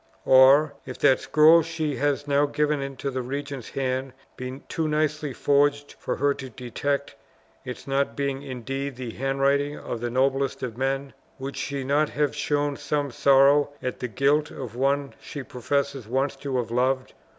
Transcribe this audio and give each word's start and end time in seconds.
Or, 0.25 0.73
if 0.83 0.97
that 0.97 1.19
scroll 1.19 1.61
she 1.61 1.97
has 1.97 2.27
now 2.27 2.47
given 2.47 2.81
into 2.81 3.11
the 3.11 3.21
regent's 3.21 3.69
hand 3.69 4.13
be 4.35 4.59
too 4.67 4.87
nicely 4.87 5.31
forged 5.31 5.91
for 5.99 6.15
her 6.15 6.33
to 6.33 6.49
detect 6.49 7.13
its 7.63 7.85
not 7.85 8.15
being 8.15 8.41
indeed 8.41 8.95
the 8.95 9.11
handwriting 9.11 9.77
of 9.77 10.01
the 10.01 10.09
noblest 10.09 10.63
of 10.63 10.75
men, 10.75 11.13
would 11.37 11.55
she 11.55 11.83
not 11.83 12.09
have 12.09 12.35
shown 12.35 12.77
some 12.77 13.11
sorrow 13.11 13.69
at 13.79 13.99
the 13.99 14.07
guilt 14.07 14.49
of 14.49 14.75
one 14.75 15.13
she 15.21 15.43
professes 15.43 16.07
once 16.07 16.35
to 16.37 16.57
have 16.57 16.71
loved? 16.71 17.13